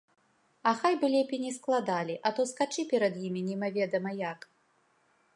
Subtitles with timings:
[0.69, 4.39] А хай бы лепей не складалі, а то скачы перад імі немаведама як!